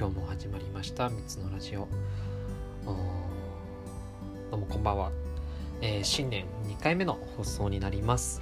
[0.00, 1.08] 今日も始まりました。
[1.08, 1.86] 3つのラジオ。
[2.86, 2.96] ど
[4.56, 5.12] うもこんばんは、
[5.82, 8.40] えー、新年2回目の放送になります。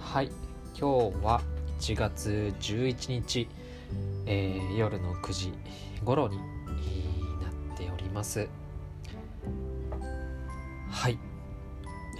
[0.00, 0.32] はい。
[0.76, 1.42] 今日は
[1.78, 3.46] 1月11日、
[4.26, 5.52] えー、夜の9時
[6.04, 8.48] 頃になっております。
[10.90, 11.16] はい。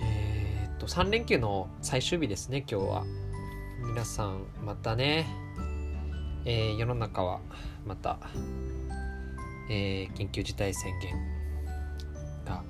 [0.01, 3.05] えー、っと3連休の最終日ですね今日は。
[3.83, 5.27] 皆さんまたね。
[6.45, 7.41] えー、世の中は
[7.87, 8.19] また、
[9.71, 11.15] えー、緊急事態宣言
[12.45, 12.63] が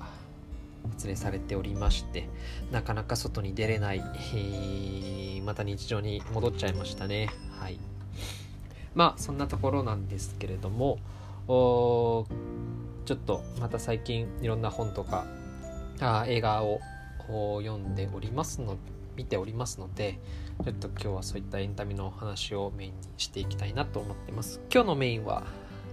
[0.91, 2.27] 発令されておりまして
[2.71, 4.03] なかなか外に出れない、
[4.33, 7.29] えー、また日常に戻っちゃいましたね。
[7.59, 7.77] はい。
[8.93, 10.99] まあそんなところなんですけれども
[11.47, 12.25] お
[13.05, 15.25] ちょっとまた最近いろんな本とか
[15.99, 16.79] あ映画を
[17.27, 18.77] 読んでおりますの
[19.15, 20.19] 見ておりますので
[20.63, 24.61] ちょっと今日はそういったエンタメの話をメインにしていきたいなと思ってます。
[24.71, 25.43] 今日のメインは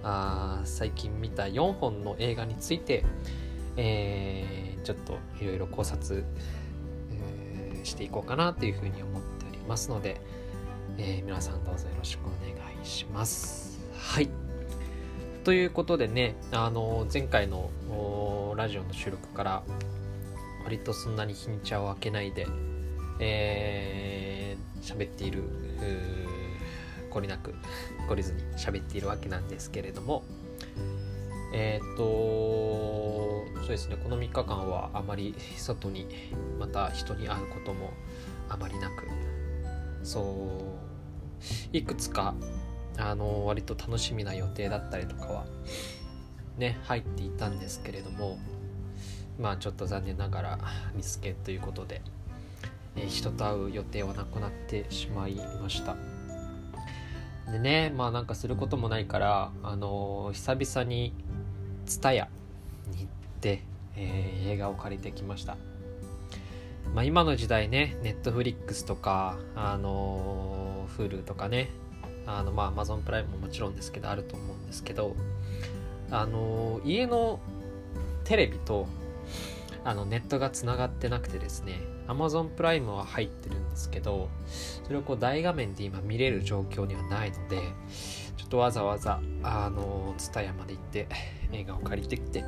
[0.02, 3.04] あ最近見た4本の映画について、
[3.76, 6.24] えー、ちょっといろいろ考察、
[7.12, 10.20] えー、していこうかなというふうに思っておりますので、
[10.98, 13.80] えー、皆さんどうぞよろしくお願いします。
[13.96, 14.28] はい。
[15.44, 17.70] ということでねあの前回の
[18.56, 19.62] ラジオの収録から
[20.64, 22.46] 割とそんなに日にちを開けないで
[23.20, 25.42] えー、喋っている
[27.10, 27.54] 懲りなく
[28.08, 30.24] 懲りずに喋っているわけなんですけれども。
[31.50, 32.02] えっ、と
[33.62, 36.06] そうですねこの3日間はあまり外に
[36.58, 37.94] また人に会うことも
[38.48, 39.08] あまりなく。
[40.02, 40.20] そ
[41.72, 42.34] ういくつか
[42.98, 45.46] あの割と楽しみな予定だったりとかは
[46.56, 48.38] ね入っていたんですけれども。
[49.38, 50.58] まあちょっと残念ながら
[50.94, 52.02] 見つけということで。
[52.96, 55.96] え、人と会う予定はなくなってしまいました。
[57.50, 61.12] でねまあなんかすることもないからあの、久々に
[61.86, 62.26] TSUTAYA
[62.92, 63.06] に行っ
[63.40, 63.62] て、
[63.96, 65.56] えー、映画を借りてきました。
[66.94, 71.70] まあ今の時代ね Netflix とかあの Hulu とかね
[72.26, 75.14] あのまあ Amazon プライムももちろんですけどあると思うんですけど
[76.10, 77.40] あの家の
[78.24, 78.86] テレビと
[79.88, 84.28] あのネットがつながってなくてですね Amazon プライムは入ってるんですけど
[84.84, 87.56] それをこう大画面で今見れる状況にはないので
[88.36, 91.08] ちょっとわざわざあの TSUTAYA まで行って
[91.52, 92.44] 映画を借りてきて、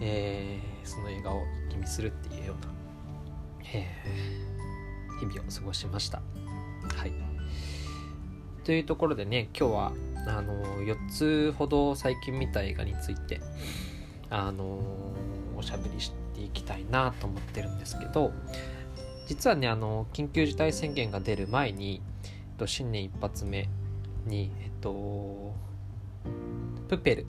[0.00, 2.72] えー、その映画を一気見するっていうような、
[3.72, 6.20] えー、日々を過ごしました。
[6.96, 7.12] はい。
[8.64, 9.92] というところでね今日は
[10.26, 13.40] あの4つほど最近見た映画について
[14.28, 14.80] あの
[15.56, 18.32] おしゃべりしていきたいなと思ってるんですけど
[19.26, 23.68] 実はねあの緊急事態宣言が出る前に、えっと、新年一発目
[24.26, 25.54] にえっと
[26.88, 27.26] プペル。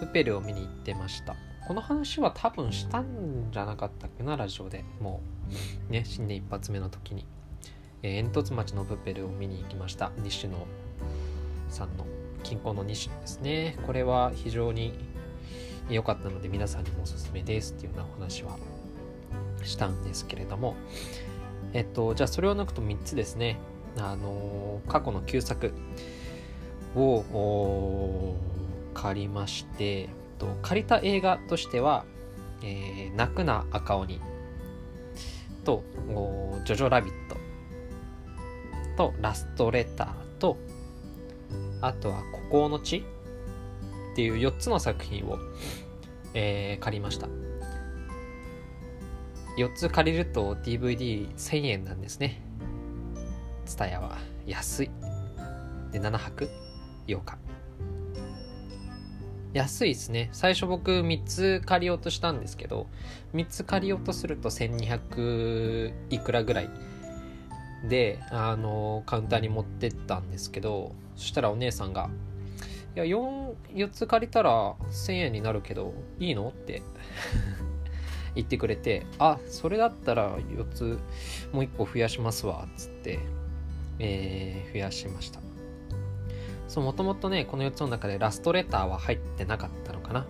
[0.00, 1.34] プペルを見に行ってました。
[1.66, 4.84] この話は多分したんじゃなかったっけなラジオで。
[5.00, 5.20] も
[5.88, 7.26] うね新年一発目の時に、
[8.02, 10.12] えー、煙突町のプペルを見に行きました。
[10.18, 10.66] 西野
[11.68, 12.06] さんの
[12.42, 13.78] 近郊の西野ですね。
[13.86, 14.92] これは非常に
[15.88, 18.56] 良かったので皆さんにもおすすめですっていうようなお話は
[19.62, 20.74] したんですけれども。
[21.74, 23.58] えっとじゃあそれを抜くと3つですね。
[23.98, 25.72] あの過去の旧作
[26.96, 28.34] を
[28.94, 30.08] 借りまして、えっ
[30.38, 32.04] と、借りた映画としては
[32.62, 34.20] 「えー、泣くな赤鬼」
[35.64, 35.84] と
[36.64, 37.36] 「ジョジョラビット」
[38.96, 40.08] と「ラストレター」
[40.38, 40.56] と
[41.80, 43.04] あとは「孤高の地」
[44.14, 45.40] っていう4つの作品を、
[46.34, 47.26] えー、借りました。
[49.58, 52.40] 4つ借りると DVD1000 円なんですね。
[53.66, 54.90] ツタヤは安い。
[55.90, 56.48] で、7泊
[57.08, 57.38] 8日。
[59.52, 60.28] 安いですね。
[60.30, 62.86] 最初僕3つ借りようとしたんですけど、
[63.34, 66.70] 3つ借りようとすると1200いくらぐらい
[67.88, 72.10] で、あの、カウンターに持ってったんですけど、そしたらお姉さんが、
[72.96, 76.82] いや 4, 4つ借りたら1000円になるけどいいのって
[78.36, 80.98] 言ってくれてあそれだったら4つ
[81.52, 83.18] もう1個増やしますわっつって、
[83.98, 85.40] えー、増やしました。
[86.68, 90.26] そうもともとねこの4つの中でラストレターは入ってなかったのかな。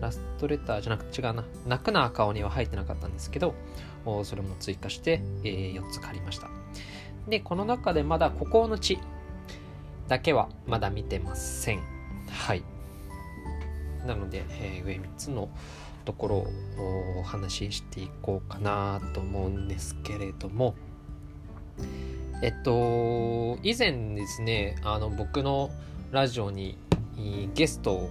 [0.00, 1.44] ラストレターじゃなく違うな。
[1.66, 3.54] 泣くな赤鬼は入ってなかったんですけど
[4.24, 6.48] それも追加して、えー、4つ借りました。
[7.28, 8.98] でこの中でまだ孤高の地
[10.08, 11.82] だけはまだ見てません。
[12.28, 12.62] はい。
[14.06, 15.48] なので、えー、上3つの
[16.04, 20.74] ところをお話ししていこうかなと思うんですけれども、
[22.42, 25.70] えっと以前ですねあの僕の
[26.10, 26.78] ラジオに
[27.54, 28.10] ゲストを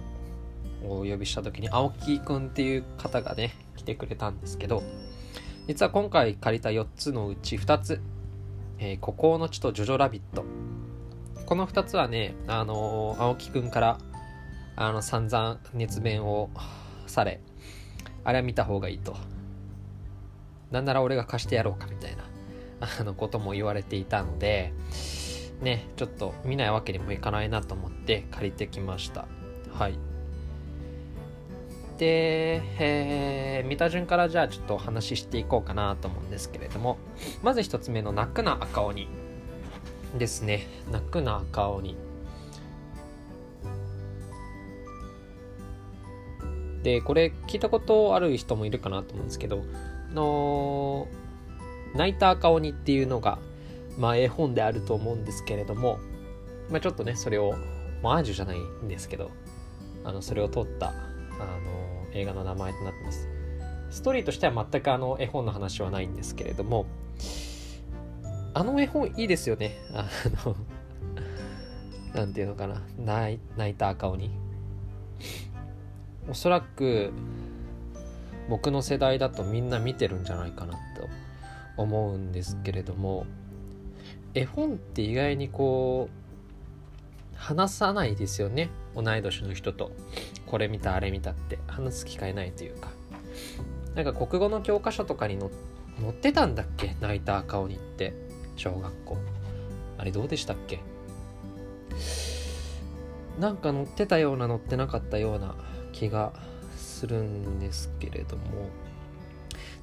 [0.84, 4.84] お呼びした時に青木くんっていう方がね来てくれたんですけど
[5.66, 8.00] 実は今回借りた4つのうち2つ
[8.78, 10.44] 「えー、孤高の地」と「ジョジョラビット」
[11.48, 13.98] この2つはねあの、青木くんから
[14.76, 16.50] あの散々熱弁を
[17.06, 17.40] され
[18.22, 19.16] あれは見た方がいいと。
[20.70, 22.24] なんなら俺が貸してやろうかみたいな
[23.00, 24.74] あのことも言われていたので
[25.62, 29.26] ねちょっと見ないわけにもいかないなと思って借りてきました。
[29.72, 29.98] はい。
[31.96, 36.98] で、えー、見た順からじゃあちょっとお話ししていこうかなと思うんですけれども
[37.42, 39.08] まず一つ目の泣くな赤鬼。
[40.16, 40.66] ですね。
[40.90, 41.96] 泣くな赤鬼
[46.82, 49.64] でこれ聞いたことある人もいるかなと思うんですけど
[50.10, 51.08] あの
[51.94, 53.38] 泣いた赤鬼っていうのが、
[53.98, 55.98] まあ、絵本であると思うんですけれども、
[56.70, 57.54] まあ、ちょっとねそれを
[58.02, 59.30] マージュじゃないんですけど
[60.04, 63.28] あのそれを撮ったあの映画の名前となってます。
[63.90, 66.86] ストーリーとしては全くあの絵本の話はないんですけれども
[68.58, 69.76] あの絵本いいですよね。
[69.94, 70.08] あ
[70.44, 70.56] の
[72.12, 72.82] なんていうのかな。
[72.98, 73.38] 泣
[73.70, 74.32] いた赤鬼。
[76.28, 77.12] おそらく
[78.48, 81.08] 僕の世代だとみんな見てるんじゃないかなと
[81.76, 83.26] 思うんですけれども
[84.34, 88.70] 絵本って意外にこう話さないですよね。
[88.96, 89.92] 同い年の人と。
[90.46, 91.60] これ見たあれ見たって。
[91.68, 92.90] 話す機会ないというか。
[93.94, 95.48] なんか国語の教科書とかに載
[96.10, 96.96] ってたんだっけ？
[97.00, 98.27] 泣いた赤鬼って。
[98.58, 99.16] 小学校。
[99.96, 100.80] あれどうでしたっけ？
[103.40, 105.54] なんか載ってたような載ってなかったような
[105.92, 106.32] 気が
[106.76, 108.42] するんですけれども。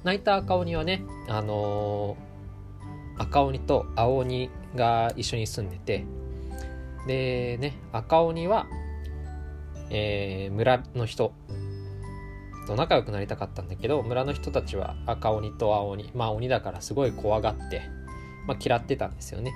[0.04, 6.04] 泣いた赤鬼はねあのー、赤鬼と青鬼が一緒に住んでて。
[7.06, 8.66] でね赤鬼は、
[9.90, 11.32] えー、村の人
[12.66, 17.82] と仲良くなりたかったんだけど村の人たちは赤鬼と青鬼まあ鬼だからすごい怖がって、
[18.46, 19.52] まあ、嫌ってたんですよね。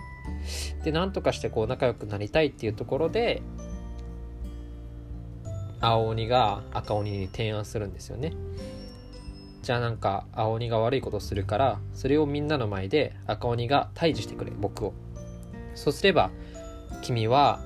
[0.85, 3.43] でなんとかしてこう仲良くなりたいっていうところで
[5.81, 8.35] 青鬼が赤鬼に提案するんですよね。
[9.63, 14.95] じゃあなんか青鬼が悪いことするからそれをみんなの前で赤鬼が退治してくれ僕を。
[15.75, 16.31] そうすれば
[17.03, 17.61] 君は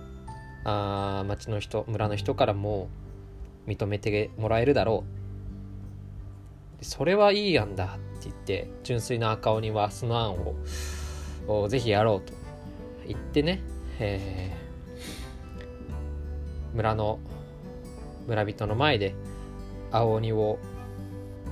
[0.64, 2.88] あ町の人村の人からも
[3.66, 5.04] 認めてもらえるだろ
[6.80, 6.84] う。
[6.84, 10.54] それはいい案だって言って純粋な赤鬼はその案を
[11.46, 12.32] をぜひやろうと
[13.06, 13.62] 言ってね、
[13.98, 17.18] えー、村の
[18.26, 19.14] 村人の前で
[19.90, 20.58] 青鬼を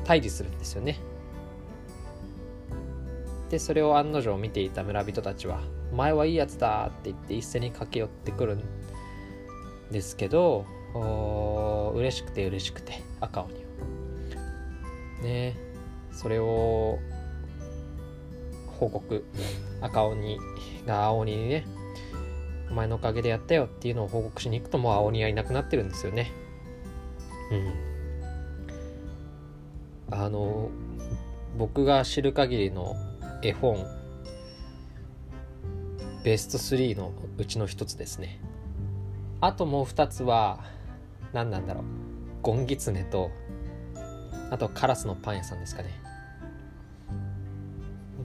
[0.04, 0.98] 退治するんですよね。
[3.50, 5.60] でそれを案の定見ていた村人たちは
[5.92, 8.62] 「お前はいいやつだ」って言って一斉に駆け寄ってくるん
[9.90, 10.64] ですけど
[11.94, 13.58] 嬉しくて嬉しくて赤鬼を。
[15.22, 15.54] ね
[16.12, 16.98] それを
[18.82, 19.24] 報告
[19.80, 20.38] 赤鬼
[20.86, 21.64] が青鬼にね
[22.68, 26.32] お前のおかげでやったよっていうのを報告しに行くともう青鬼はいなくなってるんですよね。
[30.08, 30.18] うん。
[30.18, 30.70] あの
[31.58, 32.96] 僕が知る限りの
[33.42, 33.86] 絵本
[36.24, 38.40] ベスト3のうちの一つですね。
[39.40, 40.64] あともう2つは
[41.32, 41.84] 何なんだろう。
[42.42, 43.30] ゴンギツネと
[44.50, 45.90] あとカラスのパン屋さんですかね。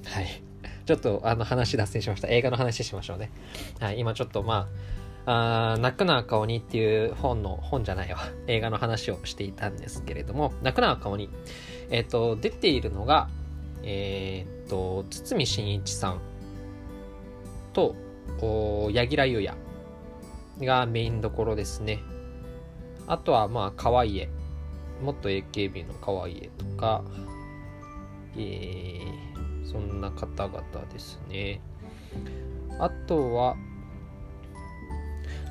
[0.03, 0.46] はい。
[0.87, 3.29] ちょっとあの話脱線しました映画の話しましょうね
[3.79, 4.97] はい今ちょっとまあ
[5.29, 11.29] あ泣くな赤鬼っていう本の、本じゃないわ、映画の話をしていたんですけれども、泣くな赤鬼。
[11.89, 13.27] えっ、ー、と、出ているのが、
[13.83, 16.21] えっ、ー、と、堤真一さん
[17.73, 17.93] と、
[18.89, 19.53] 柳楽優弥
[20.65, 22.01] がメインどころですね。
[23.05, 24.27] あとは、まあ、可愛い。
[25.03, 27.03] もっと AKB の可愛い絵とか、
[28.37, 31.61] えー、そんな方々ですね。
[32.79, 33.55] あとは、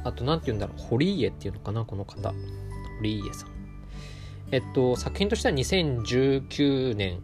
[0.04, 2.32] あと、なんて言うんだろう、堀家っていうのかな、この方。
[2.98, 3.50] 堀家さん。
[4.52, 7.20] えっと、作品としては2019年、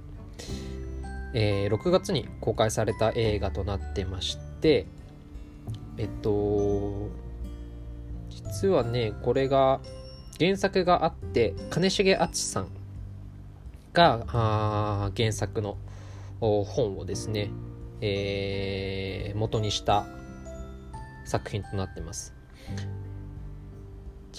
[1.34, 4.86] えー、6月に公開された映画となってまして、
[5.96, 7.08] えっと、
[8.30, 9.80] 実はね、これが、
[10.38, 12.68] 原作があって、金重敦さん
[13.92, 15.76] があ原作の
[16.64, 17.50] 本をですね、
[18.00, 20.06] えー、元にした
[21.24, 22.34] 作品となってます。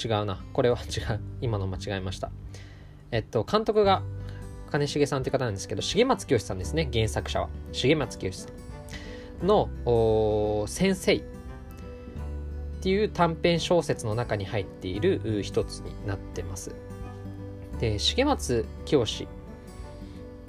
[0.04, 0.44] 違うな。
[0.54, 1.20] これは 違う。
[1.42, 2.32] 今の間違えました。
[3.12, 4.04] えっと、監督が
[4.72, 6.90] 金重さんって方なんですけど、重松清さんですね。
[6.92, 7.50] 原作者は。
[7.72, 8.64] 重松清さん。
[9.46, 9.70] の
[10.68, 11.22] 「先生」っ
[12.82, 16.76] ていう短編小説の中に入っている一つになってます。
[17.80, 19.06] で重松清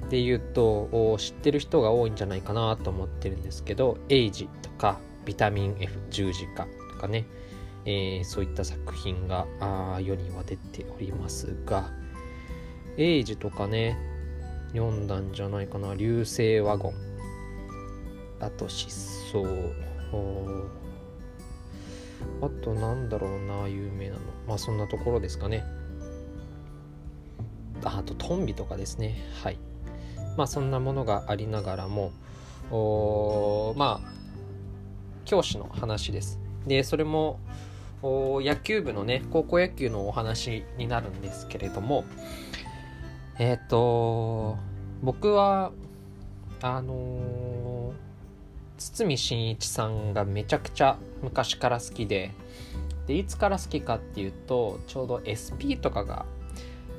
[0.09, 7.25] で言うと知ってる人が多いんじゃないかなと思ってるんですけど「エイジ」とか「ビタミン F 十字架」とかね、
[7.85, 11.91] えー、そういった作品があ世には出ておりますが
[12.97, 13.97] 「エイジ」とかね
[14.73, 16.93] 読んだんじゃないかな「流星ワゴン」
[18.39, 19.45] あと「失踪」
[22.41, 24.19] あとなんだろうな有名なの。
[24.47, 25.63] まあそんなところですかね。
[27.83, 29.23] あとトンビとかですね。
[29.43, 29.57] はい。
[30.37, 32.11] まあそんなものがありながらも
[33.75, 34.15] まあ
[35.25, 36.39] 教師の話です。
[36.67, 37.39] でそれも
[38.01, 42.03] 野球部のね高校野球のお話になるんですけれども
[43.39, 44.57] えっ、ー、と
[45.01, 45.71] 僕は
[46.61, 47.93] あのー、
[48.77, 52.31] 堤真一さんがめちゃくちゃ昔から好きで
[53.07, 56.25] でいつから好きかっていうとちょうど SP とかが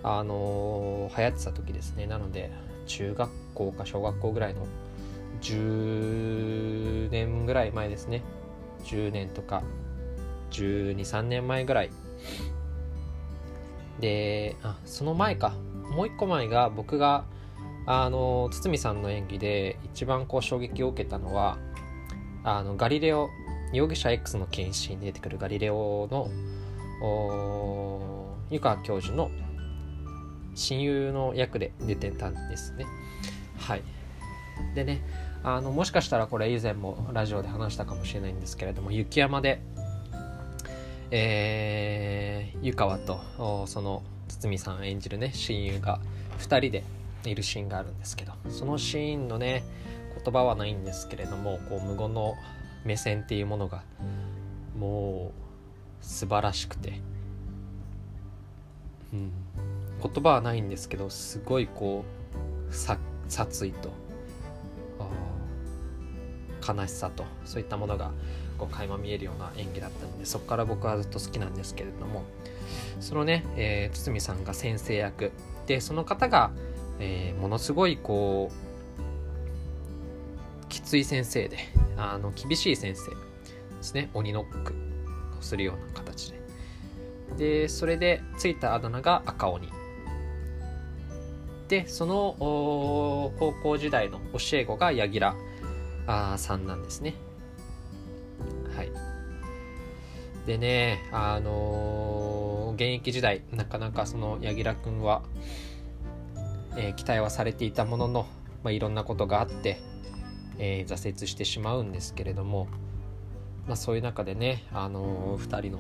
[0.03, 2.07] あのー、流行ってた時ですね。
[2.07, 2.51] なので
[2.87, 4.67] 中学校か小学校ぐらいの
[5.43, 8.23] 10年ぐらい前ですね。
[8.85, 9.63] 10年とか
[10.51, 11.91] 123年前ぐらい。
[14.01, 15.55] であその前か。
[15.91, 17.25] もう一個前が僕が
[17.87, 21.59] あの堤さんの演技で一番こう衝撃を受けたのは
[22.43, 23.31] あのガリレオ
[23.73, 26.29] 容疑者 X の検視に出てくるガリレオの
[28.51, 29.31] 湯川教授の
[30.57, 32.87] 親友の役で出てたんですね。
[33.59, 33.83] はい。
[34.75, 35.03] でね、
[35.45, 39.61] あのもしかしたらこれ以前もラジオで話したかもしれないんですけれども、雪山で、
[41.11, 43.21] えー、湯川と
[43.67, 46.01] その堤さん演じるね、親友が
[46.39, 46.85] 2人で
[47.25, 49.63] いるシーンがあるんですけど、そのシーンのね、
[50.25, 52.35] 言葉はないんですけれども、こう無言の
[52.85, 53.83] 目線っていうものが、
[54.79, 57.01] もう素晴らしくて、
[59.13, 59.33] うん。
[60.09, 62.05] 言葉はないんですけどすごいこ
[62.71, 62.75] う
[63.29, 63.91] 殺意と
[66.67, 68.11] 悲しさとそういったものが
[68.59, 72.25] こう垣間見えるような演技だったのでそこから僕はずっと好きなんですけれども
[73.01, 75.33] そのね、えー、堤さんが先生役
[75.67, 76.51] でその方が、
[76.99, 78.67] えー、ものすごいこう
[80.69, 81.59] きつい先生で
[81.97, 83.17] あの厳しい先生で
[83.83, 84.11] すね。
[84.15, 84.75] 鬼ノック
[85.39, 86.41] をするような形で。
[87.37, 89.69] でそれでついたあだ名が赤鬼。
[91.69, 95.37] でその高校時代の教え子が柳楽
[96.39, 97.15] さんなんですね。
[98.77, 98.91] はい。
[100.47, 105.23] でねあのー、現役時代なかなかその柳楽君は、
[106.77, 108.27] えー、期待はされていたものの、
[108.63, 109.81] まあ、いろんなことがあって、
[110.59, 112.69] えー、挫折してしまうんですけれども、
[113.67, 115.79] まあ、そういう中でね、あのー、2人の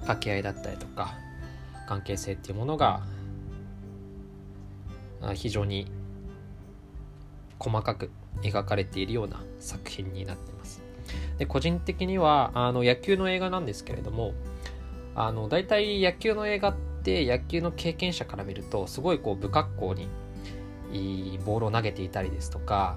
[0.00, 1.14] 掛け合いだったりとか
[1.86, 3.04] 関係性っていうものが
[5.34, 5.86] 非常に
[7.58, 8.10] 細かく
[8.42, 10.82] 描かれているような作品になってます。
[11.38, 14.34] で個人的にはあの野球の映画なんですけれども
[15.14, 20.08] あの大体野球の映画って野球の経験者から見るとすごいこう不格好に
[21.44, 22.96] ボールを投げていたりですとか、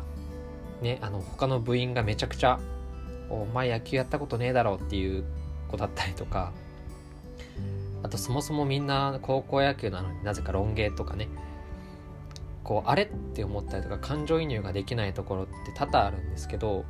[0.81, 2.59] ね、あの他の部員がめちゃくちゃ
[3.29, 5.23] 「お前野球やったことねえだろ」っていう
[5.69, 6.51] 子だったりとか
[8.01, 11.27] あとそもそもみんな高校野球なのになぜかロン毛とかね
[12.63, 16.85] こうあれって思ったりとか感情移入ができないところって多々あるんですけど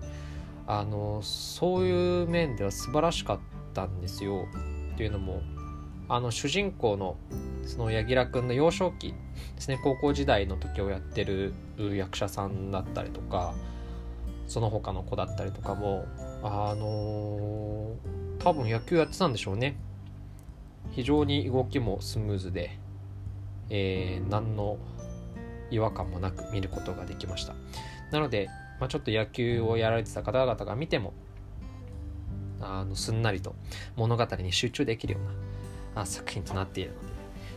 [0.68, 3.40] あのそういう面では素晴らしかっ
[3.74, 4.46] たんですよ。
[4.94, 5.42] っていうのも
[6.10, 7.16] あの主人公の
[7.66, 9.14] その柳楽君の幼少期
[9.56, 13.54] ですね高校時代の時をやってる役者さんだったりとか
[14.48, 16.06] その他の子だったりとかも
[16.42, 17.96] あの、
[18.40, 19.78] 多分野球やってたんでしょうね
[20.92, 22.80] 非常に動きもスムーズで、
[23.70, 24.78] えー、何の
[25.72, 27.56] 違和感もなく見ることができました。
[28.12, 28.50] なので、
[28.80, 31.14] まあ、ちょっと野球をやられてた方々が見ても
[32.62, 33.56] あのすんなりと
[33.96, 35.20] 物語に集中できるよ
[35.94, 37.08] うな作品となっているので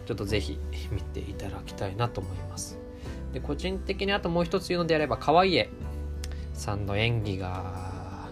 [0.06, 0.58] ちょっとぜひ
[0.90, 2.78] 見ていただきたいなと思います。
[3.32, 5.64] で個人的にあともう一つ言うのであれば可愛い
[6.52, 8.28] さんの演技が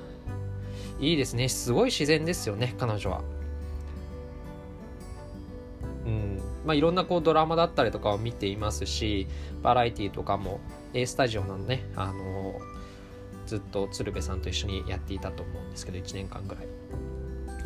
[1.01, 1.49] いいですね。
[1.49, 3.23] すごい自然ですよね彼女は。
[6.71, 9.27] まあ、いろんなこうドラマだったりとかを見ていますし
[9.61, 10.61] バラエティとかも
[10.95, 12.61] A スタジオなのね、あの
[13.45, 16.69] ずっと鶴瓶さんと一緒にやっていたと思うんですけど1年間ぐらい。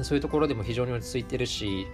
[0.02, 1.86] そういうところでも非常に落ち着いてるし、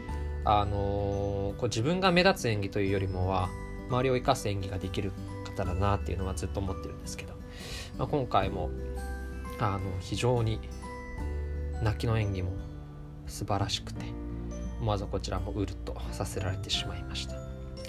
[0.45, 3.49] あのこう自分が目立つ演技というよりもは
[3.89, 5.11] 周りを生かす演技ができる
[5.45, 7.35] 方だなっていうのはずっと思ってるんですけど
[7.99, 8.71] まあ、今回も
[9.59, 10.61] あの非常に
[11.83, 12.53] 泣きの演技も
[13.27, 14.05] 素晴らしくて
[14.81, 17.35] 思わずこちらもうるっとさせられてしまいました。
[17.35, 17.41] は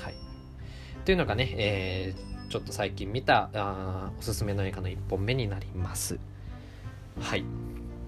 [0.10, 0.16] い、
[1.06, 6.20] というのがね、えー、ちょっと最近見たあおすすめの映画の1本目になります。
[7.20, 7.46] はい。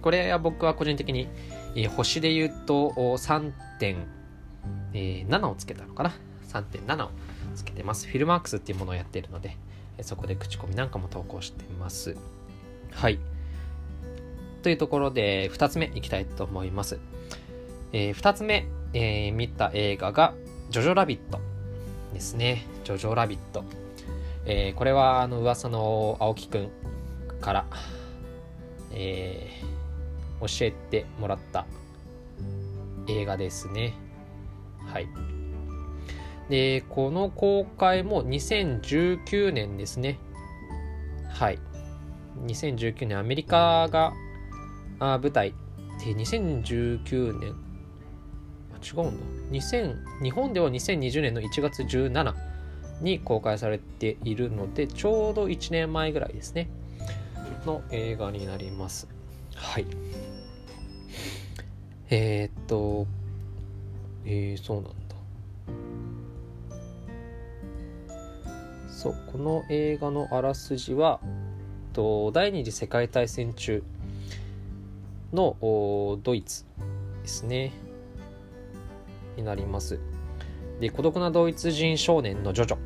[0.01, 1.29] これは僕は個人的に、
[1.75, 6.13] えー、星で言うと3.7をつけたのかな
[6.49, 7.11] ？3.7を
[7.55, 8.07] つけてます。
[8.07, 9.55] フィルマークスっていうものをやっているので、
[10.01, 12.17] そこで口コミなんかも投稿してます。
[12.91, 13.19] はい。
[14.61, 16.99] というところで、2つ目いきたいと思います。
[17.93, 20.33] えー、2つ目、えー、見た映画が、
[20.71, 21.39] ジョジョラビット
[22.12, 22.65] ですね。
[22.83, 23.63] ジョジョラビット。
[24.45, 26.71] えー、これは、あの、噂の青木くん
[27.39, 27.65] から、
[28.91, 31.67] えー、教えてもらった
[33.07, 33.93] 映画ですね。
[34.88, 35.07] はい。
[36.50, 40.19] で、この公開も2019年ですね。
[41.29, 41.59] はい。
[42.45, 44.13] 2019年、アメリカが
[45.00, 45.53] あ舞台
[46.03, 47.72] で、2019年、
[48.83, 49.25] 違うんだ。
[49.51, 52.33] 2000、日本では2020年の1月17
[53.01, 56.69] に公開されているので、ちょうど1年前ぐらいですね。
[57.65, 59.07] の映画になります。
[59.55, 59.85] はい。
[62.09, 63.07] えー、っと、
[64.25, 64.93] えー、そうなんだ。
[68.89, 71.19] そう、この映画のあらすじは、
[71.93, 73.83] と第二次世界大戦中
[75.31, 75.55] の
[76.23, 76.65] ドイツ
[77.21, 77.71] ですね。
[79.37, 79.99] になります。
[80.79, 82.77] で、孤独なドイツ人少年のジョジョ。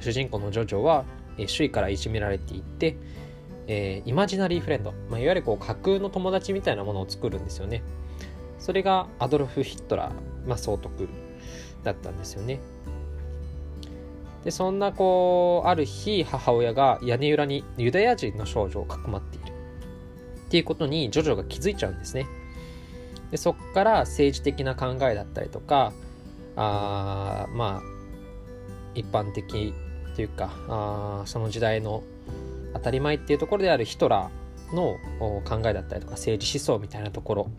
[0.00, 1.04] 主人公のジョジョは、
[1.38, 2.96] え周囲からいじめられていって、
[3.68, 7.82] えー、イマジナリーフレンド、まあ、いわゆるこう架空の友達みたいなものを作るんですよね。
[8.58, 11.08] それがアドルフ・ヒットラー、まあ、総督
[11.84, 12.60] だったんですよね。
[14.44, 19.52] でそんなこうある日母親が屋根裏にユダヤ人の少女をかくまっている
[20.46, 22.26] っていうことにジョジョが気づいちゃうんですね。
[23.30, 25.92] でそこから政治的な考えだったりとか
[26.56, 27.98] あまあ
[28.94, 29.74] 一般的
[30.16, 32.02] というかあその時代の
[32.74, 34.96] 当たり前っていうところであるヒトラーの
[35.44, 37.50] 考えだったりとか政治思想みたいなところ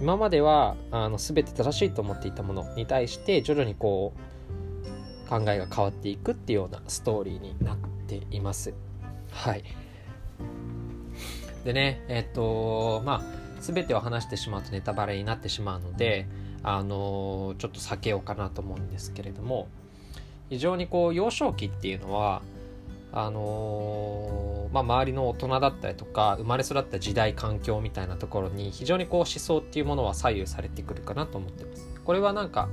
[0.00, 8.72] 今まではあの全て正しいと思っていたものに対して徐々にこう考えが変わっていくっていうようなストーリーになっています。
[9.32, 9.64] はい。
[11.64, 16.26] でね、えっと、まあ、全てを話してしまうとネタバレになってしまうので、
[16.62, 19.68] あのちょっと避けようかなと思うんですけれども、
[20.48, 22.42] 非常にこう、幼少期っていうのは、
[23.12, 32.00] あのー、まあ、周りの大人だったりとか生まれ育った時代環境みたいなところに非常にこう思想っていうものは左右されてくるかなと思ってます。
[32.04, 32.68] これはなんか、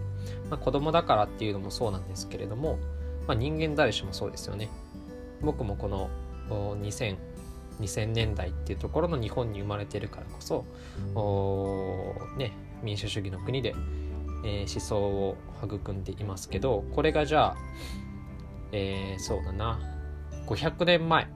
[0.50, 2.78] まあ、子供だからっていうのもそうなんですけれども、
[3.26, 4.70] まあ、人間誰しもそうですよね。
[5.42, 6.10] 僕もこの
[6.50, 7.16] 2000
[7.84, 10.66] 2000年代っていうところの日本に生まれてるからこそ
[12.38, 13.76] ね、民主主義の国で、
[14.46, 17.58] えー、思想を育んでいますけどこれがじゃあ、
[18.72, 19.80] えー、そうだな
[20.48, 21.28] 500年前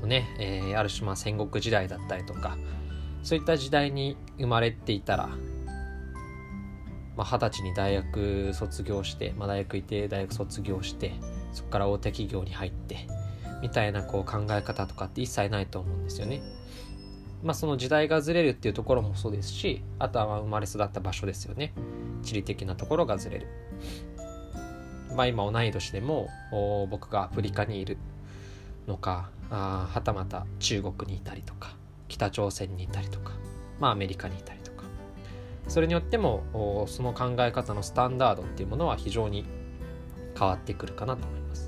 [0.00, 2.56] のね、えー、ある種まあ戦国時代だったりとか
[3.22, 5.30] そういった時代に生まれていたら
[7.16, 11.12] まあ、20歳に大学卒業して、まあ、大学行って大学卒業して
[11.52, 13.06] そこから大手企業に入って
[13.64, 16.42] みたいなこう考え方とかって一切ないと思うんですよね。
[17.42, 21.72] まあその時代がずれるっていうところもそうですしあとは生まれ育った場所ですよね
[22.22, 23.48] 地理的なところがずれる。
[25.16, 26.28] まあ今同い年でも
[26.90, 27.96] 僕がアフリカにいる
[28.86, 31.74] のかあはたまた中国にいたりとか
[32.08, 33.32] 北朝鮮にいたりとか
[33.80, 34.84] まあアメリカにいたりとか
[35.68, 39.46] それによってもその考え方のスタンダードっていうものは非常に
[40.38, 41.63] 変わってくるかなと思います。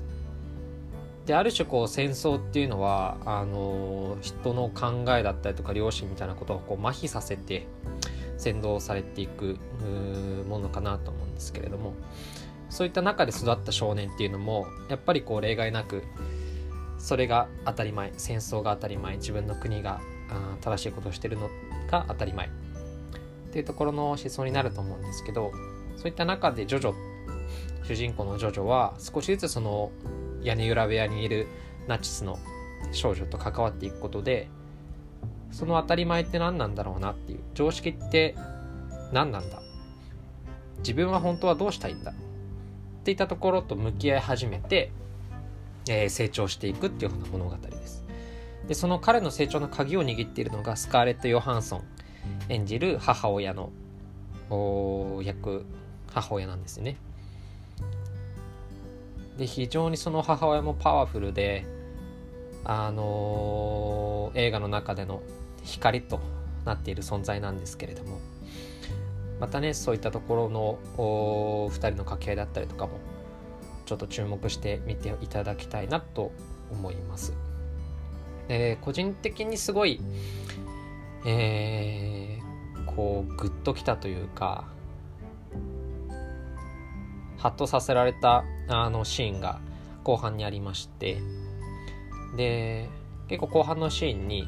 [1.27, 7.67] である種こう戦争っていうのはあの人の考えだったりとか良心みたいなことをこう麻痺させて
[8.37, 9.59] 先導されていく
[10.47, 11.93] ものかなと思うんですけれども。
[12.69, 16.03] そういった中で育った少年っていうのもやっぱりこう例外なく
[16.97, 20.01] それが当たり前戦争が当たり前自分の国が
[20.61, 21.49] 正しいことをしてるの
[21.89, 22.47] が当たり前。
[22.47, 22.49] っ
[23.49, 25.51] ていうところの思想になると思うんですけど
[25.95, 26.93] そういった中でジョジョ
[27.83, 29.89] 主人公のジョジョは少しずつその
[30.43, 31.47] 屋根裏部屋にいる
[31.87, 32.37] ナチスの
[32.91, 34.49] 少女と関わっていくことで
[35.51, 38.35] その当たり前って何なんだろうなっていう常識って
[39.13, 39.61] 何なんだ？
[40.79, 42.11] 自分は本当はどうしたいんだ？
[42.11, 42.13] っ
[43.03, 44.91] ていったところと向き合い始めて、
[45.89, 48.05] えー、成長していくっていうような物語です。
[48.67, 51.83] でその彼の成長の鍵を握っているのがスカーレット・ヨハンソン
[52.49, 53.71] 演じる母親の
[55.23, 55.65] 役
[56.11, 56.97] 母親なんですよね。
[59.37, 61.65] で非常にその母親もパワフルで
[62.69, 65.21] あの、映画の中での
[65.63, 66.19] 光と
[66.65, 68.19] なっている存在なんですけれども
[69.39, 72.99] またねそういったところの2人の掛け合いだったりとかも
[73.85, 76.31] ちょっと注目してみていただきたいなと
[76.71, 77.33] 思います。
[78.49, 80.01] で個人的にすごい、
[81.25, 84.65] えー、こうグッときたというか
[87.37, 89.59] ハッとさせられたあのシーンが
[90.03, 91.21] 後半にありまして
[92.35, 92.89] で
[93.27, 94.47] 結構後半のシーンに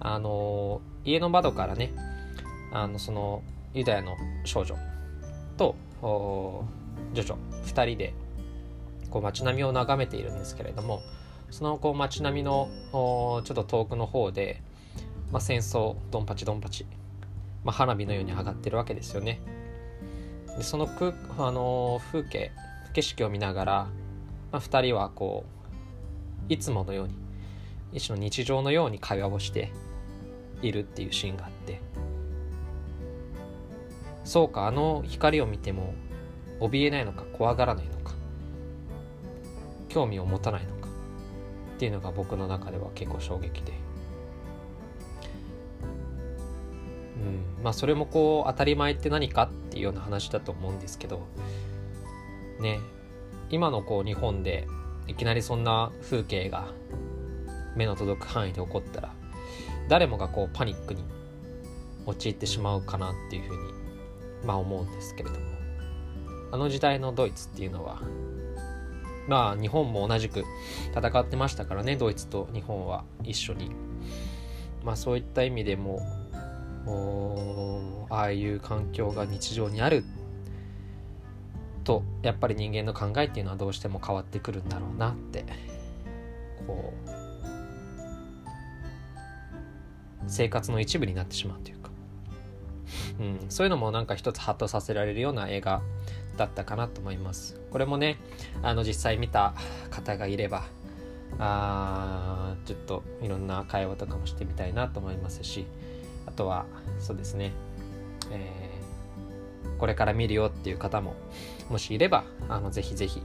[0.00, 1.92] あの家の窓からね
[2.72, 3.42] あのその
[3.74, 4.76] ユダヤの少女
[5.56, 8.14] とジョジョ2人で
[9.10, 11.00] こう街並みを眺めているんですけれども
[11.50, 14.62] そのこう街並みのちょっと遠くの方で、
[15.30, 16.86] まあ、戦争ドンパチドンパチ、
[17.64, 19.40] まあ、花火のように上がってるわけですよね。
[20.56, 22.50] でそのく、あの風景
[22.96, 23.72] 景色を見ながら、
[24.52, 25.44] まあ、2人はこ
[26.48, 27.14] ういつものように
[27.92, 29.70] 一種の日常のように会話をして
[30.62, 31.82] いるっていうシーンがあって
[34.24, 35.92] そうかあの光を見ても
[36.58, 38.14] 怯えないのか怖がらないのか
[39.90, 40.88] 興味を持たないのか
[41.76, 43.74] っていうのが僕の中では結構衝撃で。
[47.16, 51.26] うん、まあそれもこう当たり前って何かっていうような話だと思うんですけど
[52.60, 52.80] ね
[53.50, 54.66] 今のこう日本で
[55.06, 56.68] いきなりそんな風景が
[57.76, 59.12] 目の届く範囲で起こったら
[59.88, 61.04] 誰もがこうパニックに
[62.06, 63.72] 陥ってしまうかなっていうふうに
[64.44, 65.56] まあ思うんですけれども。
[66.52, 68.00] あの時代のドイツっていうのは
[69.28, 70.44] まあ日本も同じく
[70.94, 73.70] 戦ってましたからねドイツと日本は一緒に。
[74.84, 76.00] まあそういった意味でも
[78.08, 80.04] ああいう環境が日常にある
[81.86, 85.44] とやっぱり人間の考えっていうのはどうしても変わってくるんだろうなって
[86.66, 87.10] こう
[90.26, 91.90] 生活の一部になってしまうというか、
[93.20, 95.80] うん、そういうのもなんか一つハッとさせられるような映画
[96.36, 97.58] だったかなと思います。
[97.70, 98.18] これもね
[98.62, 99.54] あの実際見た
[99.90, 100.64] 方がいれば
[101.38, 105.66] あちょっといろんな会話とかもしてみたいなと思いますし
[106.26, 106.66] あとは
[106.98, 107.52] そうですね、
[108.32, 108.75] えー、
[109.78, 111.14] これから見るよっていう方も
[111.68, 113.22] もしいればあのぜひぜひ、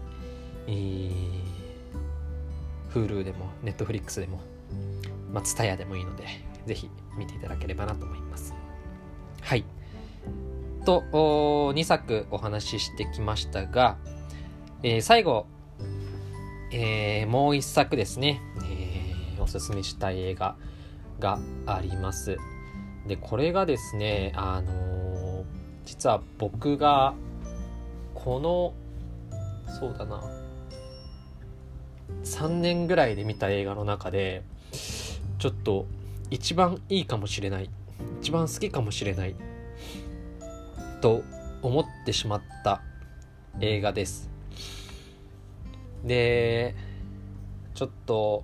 [0.68, 1.42] えー、
[2.94, 4.42] Hulu でも Netflix でも、
[5.32, 6.26] ま、TSUTAYA でもいいので
[6.66, 8.54] ぜひ見ていただければなと思います。
[9.42, 9.66] はい。
[10.86, 11.04] と
[11.74, 13.98] 2作お話ししてきましたが、
[14.84, 15.46] えー、最後、
[16.72, 20.56] えー、もう1作ですね、えー、おすすめしたい映画
[21.20, 22.38] があります。
[23.08, 25.01] でこれがですねあの、
[25.86, 27.14] 実は僕が
[28.14, 28.74] この
[29.80, 30.22] そうだな
[32.24, 34.44] 3年ぐらいで見た映画の中で
[35.40, 35.86] ちょっと
[36.30, 37.70] 一番いいかもしれない
[38.22, 39.36] 一番好きかもしれない
[41.02, 41.24] と
[41.62, 42.82] 思ってしまった
[43.60, 44.30] 映画です。
[46.06, 46.76] で
[47.74, 48.44] ちょっと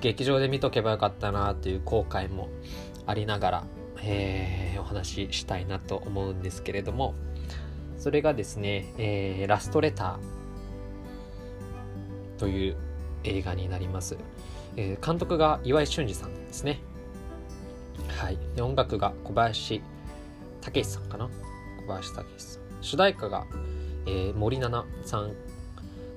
[0.00, 2.48] 劇場で見とけばよかったなという後悔も
[3.06, 3.64] ありながら、
[4.02, 7.14] えー、お話ししたいなと思うんですけれども
[7.98, 12.76] それがですね、えー、ラストレターという
[13.24, 14.16] 映画になります、
[14.76, 16.80] えー、監督が岩井俊二さんですね。
[18.08, 18.38] はい。
[18.54, 19.82] で音楽が小林
[20.60, 21.28] 武さんかな？
[21.86, 22.62] 小林武さん。
[22.82, 23.46] 主題歌が、
[24.06, 25.32] えー、森七菜さん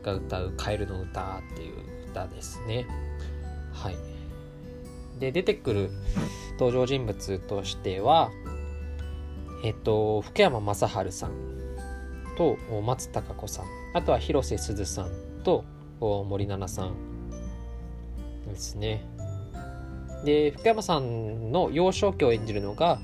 [0.03, 1.75] が歌う「カエルの歌」っていう
[2.11, 2.85] 歌ですね。
[3.73, 3.95] はい。
[5.19, 5.91] で、出てくる
[6.59, 8.31] 登場人物としては、
[9.63, 11.31] えっと、福山雅治さん
[12.37, 15.09] と松たか子さん、あとは広瀬すずさん
[15.43, 15.65] と
[15.99, 16.95] 森七菜さん
[18.47, 19.05] ですね。
[20.23, 22.99] で、福山さんの幼少期を演じるのが、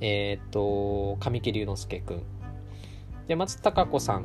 [0.00, 2.22] えっと、神木隆之介くん。
[3.28, 4.24] で、松たか子さん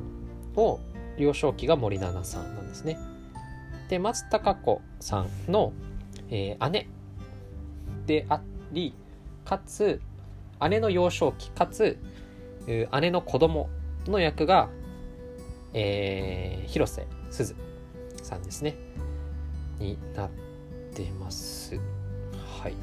[0.56, 0.80] を
[1.18, 2.98] 幼少期が森七菜さんなんですね。
[3.90, 5.72] で松たか子さんの、
[6.30, 6.88] えー、姉
[8.06, 8.94] であり
[9.46, 10.02] かつ
[10.70, 11.98] 姉の幼少期かつ
[12.68, 13.70] 姉の子供
[14.06, 14.70] の役が、
[15.74, 17.56] えー、広瀬すず
[18.24, 18.76] さんですね
[19.80, 20.30] になっ
[20.94, 21.76] てます。
[22.62, 22.74] はい。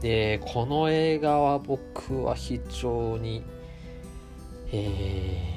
[0.00, 3.44] で、この映画は僕は非常に、
[4.72, 5.56] えー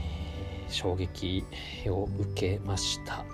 [0.70, 1.44] 衝撃
[1.88, 3.26] を受けました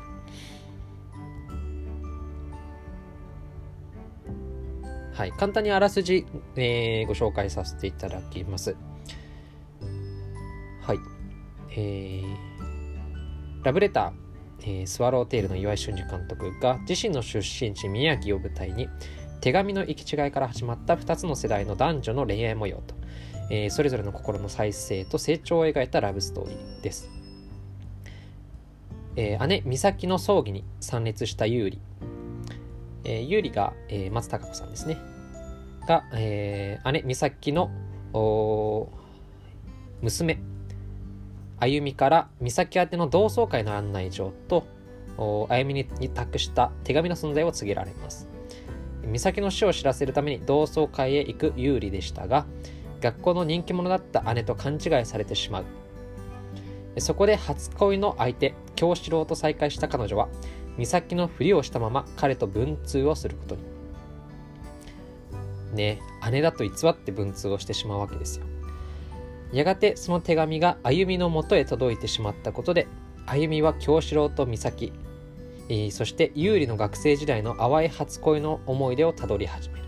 [5.16, 6.26] はい簡単にあらすじ、
[6.56, 8.76] えー、ご紹介させていただきます
[10.82, 10.98] はい
[11.72, 14.26] えー、ラブレター
[14.68, 18.90] えー、スワローテールの岩井俊二監督が自身の出身地宮城を舞台に
[19.40, 22.96] 手紙の行き違いから始まった2つの世代の男女の恋愛模様と、
[23.52, 27.10] えー、それぞれの心の再生と成長を描いたラブストーリーです。
[29.18, 31.78] えー、姉美咲の葬儀に参列した優里、
[33.06, 34.98] えー、優里が、えー、松たか子さんですね。
[35.88, 37.72] が、えー、姉美咲の
[40.02, 40.40] 娘。
[41.58, 44.66] あゆみから美咲宛ての同窓会の案内状と
[45.50, 48.28] あゆみに託した手紙の存在を告げられます。
[49.06, 52.46] 美咲の死を知らせるために同窓会へ行く優里でしたが
[53.02, 55.66] 学校の人気者だった姉と勘違いされてしまう。
[56.98, 60.28] そこで初恋の相手京志郎と再会した彼女は
[60.78, 63.62] 美咲のふりをしたまま彼と文通をすることに。
[65.74, 66.00] ね
[66.32, 68.46] 姉だと偽って文通をしてしまうわけですよ。
[69.52, 72.88] やがてその手紙が歩みのもとへ届いてしまったことで
[73.26, 74.94] 歩みは京志郎と美咲、
[75.70, 79.86] え、そして優里の学生時代の淡い初恋の思い出をたどり始める。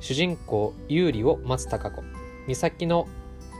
[0.00, 2.02] 主人公優里を松たか子。
[2.48, 3.06] 美咲の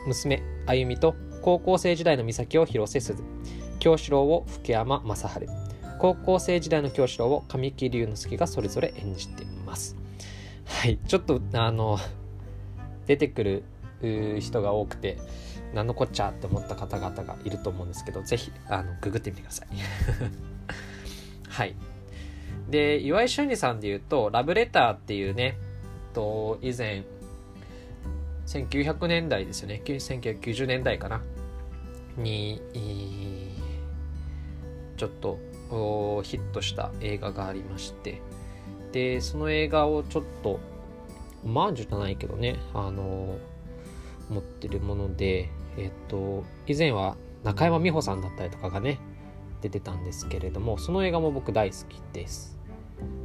[0.06, 3.22] 娘歩みと高校生時代の美咲を広瀬すず。
[3.78, 5.69] 京志郎を福山雅治。
[6.00, 9.96] 高校生時代の京志郎を神木隆之介がそれぞれ演じています。
[10.64, 10.98] はい。
[11.06, 11.98] ちょっとあの
[13.06, 13.64] 出てくる
[14.40, 15.18] 人が多くて
[15.74, 19.68] 何のこっちゃって思った方々がいると思うんですけど是非あのググってみてください。
[21.50, 21.76] はい。
[22.70, 25.58] で岩井俊二さんで言うと「ラブレター」っていうね
[26.14, 27.04] と以前
[28.46, 29.82] 1900年代ですよね。
[29.84, 31.20] 1990年代かな。
[32.16, 32.62] に
[34.96, 35.38] ちょっと
[35.70, 38.20] ヒットした映画がありまして
[38.92, 40.58] でその映画をちょっと
[41.44, 43.38] マージュじゃないけどねあの
[44.28, 48.98] 持ってるものでえっと以前は中山美穂さんだったりとかがね
[49.62, 52.58] 出てたんですけれどもその映画も僕大好きです。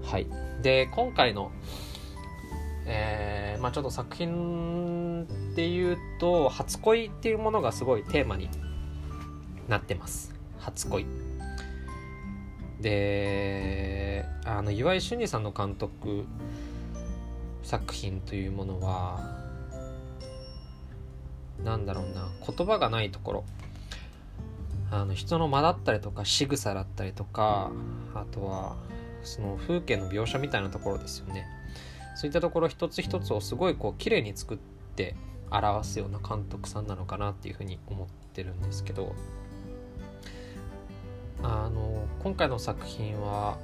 [0.04, 0.28] はい。
[0.62, 1.52] で今回の
[2.88, 8.50] えー、まあちょっと作品っていうと初恋っていうものがすごいテーマに
[9.68, 10.34] なってます。
[10.60, 11.06] 初恋。
[12.82, 16.26] であの岩井俊二さんの監督
[17.64, 19.20] 作品というものは
[21.64, 23.44] なんだろうな言葉がないところ。
[24.92, 27.72] あの人の間だったりとか仕草だったりとか
[28.14, 28.76] あとは
[29.24, 31.46] その風景の描写みたいなところですよね。
[32.16, 34.58] そういったところ一つ一つをすごいこう綺麗に作っ
[34.96, 35.16] て
[35.50, 39.16] 表すような監督さんなのかなっていうふうに思ってるんですけど。
[41.48, 43.60] あの今回の作品は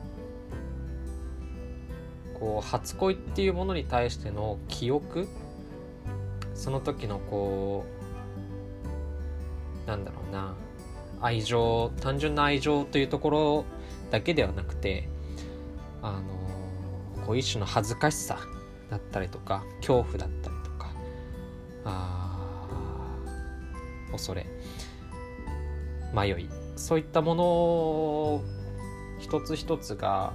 [2.40, 5.28] こう初恋っていうものに対しての記憶？
[6.54, 7.86] その時のこ
[9.86, 10.54] うなんだろうな。
[11.24, 13.66] 愛情単純な愛情というところ
[14.10, 15.08] だけではなくて
[16.02, 16.22] あの
[17.26, 18.40] こう一種の恥ずかしさ
[18.90, 20.92] だったりとか恐怖だったりとか
[21.86, 23.18] あ
[24.12, 24.48] 恐れ
[26.12, 26.61] 迷い。
[26.76, 28.42] そういったもの
[29.20, 30.34] 一つ一つが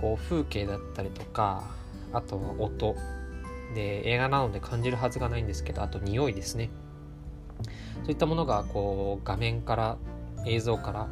[0.00, 1.64] こう風景だったりとか
[2.12, 2.94] あとは音。
[3.74, 6.70] で映画なので感じるはずがないんですけどあと匂いですね。
[8.02, 9.96] そういったものがこう画面から
[10.46, 11.08] 映像から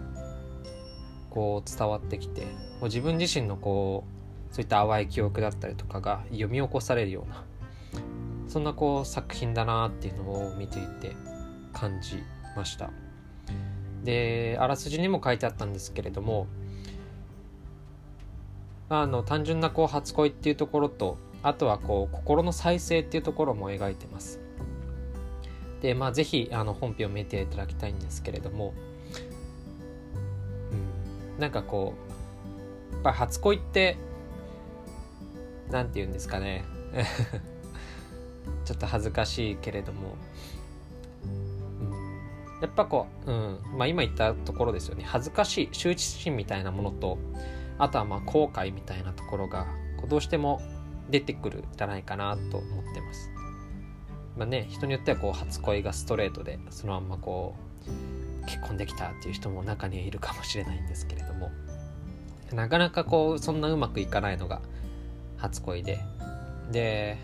[1.30, 2.48] こう伝わってきても
[2.82, 4.04] う自分自身のこ
[4.50, 7.44] うそういった淡い記憶だったりとかが読み起こされるような
[8.48, 11.14] そんなこう作品だなっていうのを見ていて
[11.72, 12.18] 感じ
[12.56, 12.90] ました。
[14.04, 16.46] であらすじにも書いてあったんですけれども
[18.88, 24.40] あの単純なこう初恋っていうところとあとはこう心の再生っていうところも描いてます。
[25.80, 28.74] でまあ是非あの本編を見ていただきたいんですけれども、
[31.34, 31.94] うん、なんかこ
[32.90, 33.96] うやっぱ初恋って
[35.70, 36.64] 何て言うんですかね。
[38.64, 40.16] ちょっと恥ずかしいけれども、
[42.60, 45.04] やっぱこう、うんまあ、今言ったところですよね。
[45.06, 47.18] 恥ずかしい羞恥心みたいなものと
[47.78, 49.66] あとはまあ後悔みたいなところが
[50.08, 50.60] どうしても
[51.08, 53.30] 出てくるんじゃないかなと思ってます。
[54.36, 57.54] まあね、人によってはこう初恋がストレートでそのまんまこ
[58.42, 61.50] う結婚できたっていう人も中にはいるかもしれないんですけれども。
[62.52, 64.60] なかなかこうそんなうまくいかないのが
[65.36, 65.98] 初恋で。
[66.70, 67.18] で、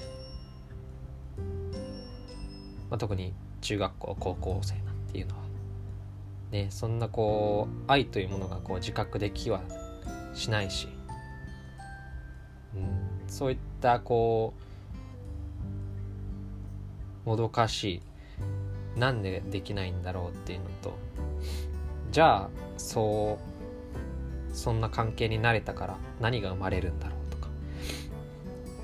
[2.90, 4.85] まあ、特に中学校高校生。
[5.06, 5.46] なんていうのは。
[6.50, 9.62] ねそんなこう愛というものがこう自覚できは
[10.34, 10.88] しないし、
[12.74, 14.54] うん、そういったこ
[17.24, 18.00] うもどかし
[18.96, 20.96] いなんでできないんだろうっていうのと
[22.12, 23.38] じゃあそ
[24.52, 27.48] うそんな関係になれたから何が生まれるんだろうとか。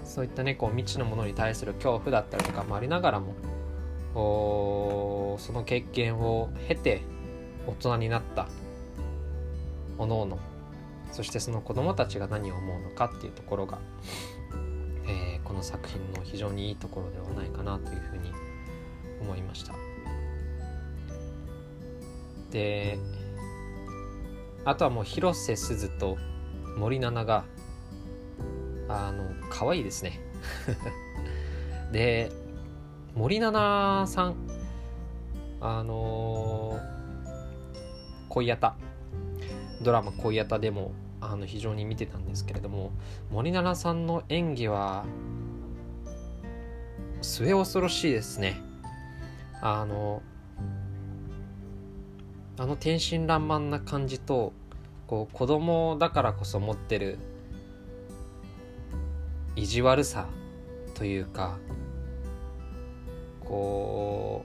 [0.05, 3.35] そういったねこう未知のものに対する恐怖だったりとかもありながらも
[4.15, 7.03] その経験を経て
[7.67, 8.49] 大人になった
[9.99, 10.39] おのおの。
[11.13, 13.79] そしてその子供たちが何を思うのかっていうところが、
[15.07, 18.33] えー、この作品の非常にいいところではないかなというふうに
[19.21, 19.75] 思いました。
[22.51, 22.99] で
[24.65, 26.19] あとはもう広瀬すずと
[26.77, 27.45] 森七菜が
[28.89, 30.21] あの可愛いですね。
[31.93, 32.33] で
[33.15, 34.37] 森七菜さん。
[35.65, 37.29] あのー、
[38.29, 38.75] 恋やた
[39.81, 42.91] ドラマ「恋やた」でもあの非常に見てたんですけれども
[43.31, 45.05] 森七菜さんの演技は
[47.21, 48.61] 末恐ろしいですね。
[49.61, 50.21] あの
[52.59, 54.53] あの天真爛漫な感じと
[55.07, 57.19] こう子供だからこそ持ってる
[59.55, 60.27] 意地悪さ
[60.95, 61.59] というか
[63.45, 64.45] こ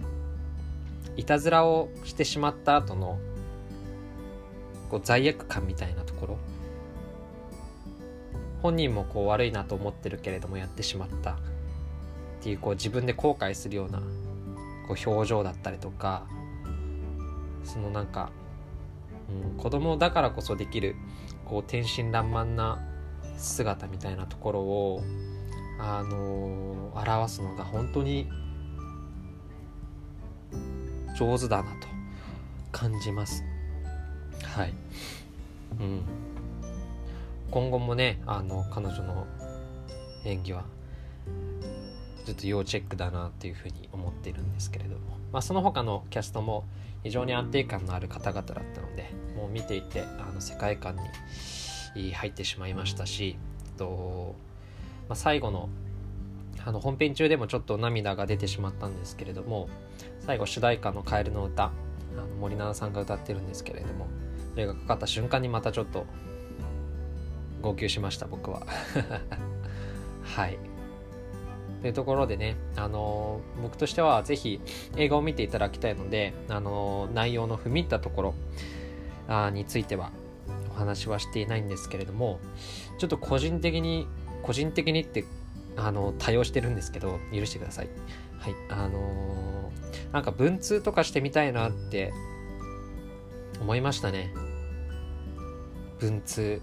[1.16, 3.20] ういたずらをしてしまった後の
[4.90, 6.38] こう罪悪感みたいなところ。
[8.62, 11.36] 本人もこう悪いなと思ってるけれどもやってしまったっ
[12.42, 14.00] ていうこう自分で後悔するような
[14.88, 16.26] こう表情だったりとか
[17.64, 18.32] そのなんか、
[19.30, 20.96] うん、子供だからこそできる
[21.46, 22.80] こう天真爛漫な
[23.38, 25.04] 姿みたいなところを
[25.80, 28.28] あのー、表すのが本当に
[31.18, 31.88] 上手だなと
[32.72, 33.44] 感じます。
[34.44, 34.74] はい。
[35.80, 36.02] うん。
[37.50, 39.26] 今後もねあの彼女の
[40.26, 40.66] 演技は
[42.26, 46.66] ちょっと要チェックだなっていうふうに思ってるんですけれども、まあ、その他のキャストも
[47.04, 50.98] 非常に安定感のある方々だったのでもう見ていてあの世界観
[51.96, 53.38] に入ってしまいましたし
[53.78, 54.36] と、
[55.08, 55.70] まあ、最後の
[56.66, 59.70] あの本編中でもちょっと涙が出てしまったんですけれども
[60.28, 61.72] 最後主題歌の「カエルの歌」
[62.18, 64.08] あの森七菜さんが歌ってるんですけれども
[64.52, 66.06] それがかかった瞬間にまたちょっと
[67.62, 68.68] 号泣しました僕は。
[70.24, 70.60] はい。
[71.82, 74.60] というところでね、あの僕としてはぜひ
[74.96, 78.34] 映画を見ていただきたいので、あの内容の踏み入ったところ
[79.28, 80.12] あについては
[80.72, 82.40] お話はしていないんですけれども
[82.98, 84.08] ちょっと個人的に
[84.42, 85.24] 個人的にって
[85.76, 87.90] あの多用してるんですけど許してください。
[88.40, 92.14] はいあのー、なんか文通とかしてみたいなって
[93.60, 94.34] 思いましたね。
[96.00, 96.62] 文通。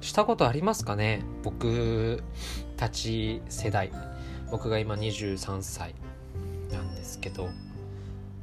[0.00, 1.24] したことありますかね？
[1.42, 2.22] 僕
[2.76, 3.90] たち世代。
[4.50, 5.94] 僕が今23歳
[6.70, 7.48] なんですけど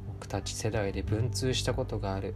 [0.06, 2.34] 僕たち世代で文通したことがある。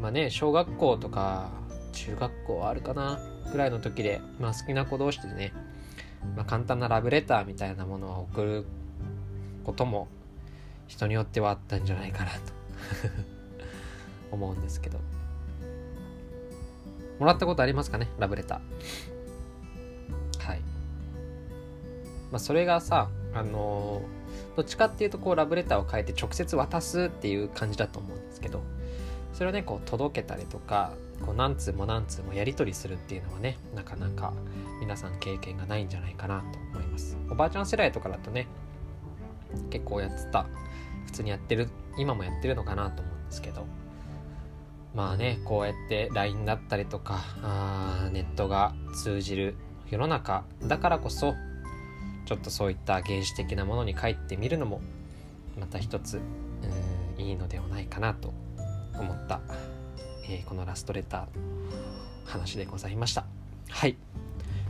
[0.00, 1.50] まあね小学校とか
[1.92, 3.20] 中学校あるかな。
[3.50, 5.52] ぐらいの時で、まあ、好きな子同士でね、
[6.36, 8.64] まあ、簡単なラブレターみたいなものを送る
[9.64, 10.08] ことも
[10.86, 12.38] 人によってはあったんじゃないかなと
[14.32, 14.98] 思うんですけど。
[17.18, 18.08] もらったことありますかね？
[18.18, 20.46] ラブレター。
[20.46, 20.60] はい。
[22.30, 28.62] まあそれがさあのー、どっちかっていうとこうラブレターを変えて直接渡すっていう感じだと思うんですけど
[29.32, 30.92] それをねこう届けたりとか
[31.24, 34.32] こう何通も何通もやり取りするっていうのはねなかなか
[34.80, 37.16] 皆さん経験がないんじゃないかなと思います。
[37.30, 38.46] おばあちゃん世代とかだとね
[39.70, 40.46] 結構やってた
[41.06, 43.66] 普通にやってる今もやってるのかなと思うんですけど。
[44.94, 49.54] まあねこうやって LINE だったりとかあネットが通じる
[49.90, 51.34] 世の中だからこそ
[52.24, 54.80] ちょっとそういった原始的なものに帰ってみるのも
[55.58, 56.20] また一つ
[57.16, 58.32] いいのではないかなと
[58.98, 59.40] 思った
[60.28, 61.26] えー、このラストレター
[62.24, 63.24] 話でございました。
[63.70, 63.96] はい。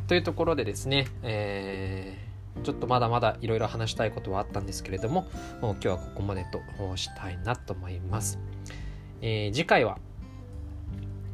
[0.06, 5.26] というところでですね、えー、ちょっとまだまだいろいろ話したいことはあったんですけれども、
[5.60, 8.38] もう今日はここまでとしたいなと思います。
[9.20, 9.98] えー、次回は、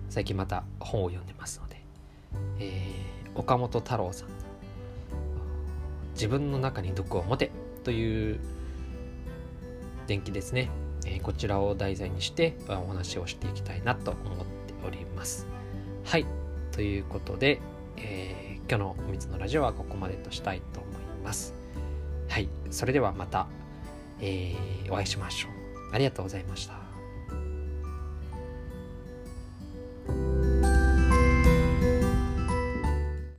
[0.09, 1.81] 最近また本を読んでますので、
[2.59, 4.29] えー、岡本太郎さん
[6.15, 7.51] 自分の中に毒を持て
[7.83, 8.41] という
[10.07, 10.71] 伝記ですね。
[11.07, 15.47] えこちらを題材にしてお話をしていきたいなと思っております。
[16.05, 16.27] はい。
[16.73, 17.61] ということで、
[17.97, 20.95] えー、今日のお水のラジオはここまでとしたいと思い
[21.25, 21.55] ます。
[22.29, 22.49] はい。
[22.71, 23.47] それではまた、
[24.21, 25.95] えー、お会いしましょう。
[25.95, 26.84] ありがとうございました。